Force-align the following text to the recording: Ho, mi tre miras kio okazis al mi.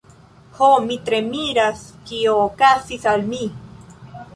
Ho, 0.59 0.69
mi 0.85 0.97
tre 1.11 1.21
miras 1.29 1.85
kio 2.09 2.35
okazis 2.49 3.11
al 3.17 3.33
mi. 3.33 3.49